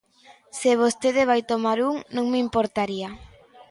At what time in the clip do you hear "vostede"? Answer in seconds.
0.81-1.21